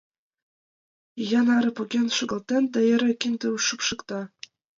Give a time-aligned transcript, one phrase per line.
[1.23, 4.19] Ия наре поген шогалтен да эре киндым шупшыкта.